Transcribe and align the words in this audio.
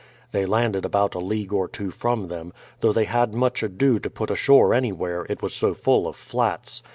They 0.31 0.47
landed 0.47 0.83
about 0.83 1.13
a 1.13 1.19
league 1.19 1.53
or 1.53 1.67
two 1.67 1.91
from 1.91 2.27
them; 2.27 2.53
though 2.79 2.91
they 2.91 3.03
had 3.03 3.35
much 3.35 3.61
ado 3.61 3.99
to 3.99 4.09
put 4.09 4.31
ashore 4.31 4.73
anywhere, 4.73 5.27
it 5.29 5.43
was 5.43 5.53
so 5.53 5.75
full 5.75 6.07
of 6.07 6.15
flats. 6.15 6.81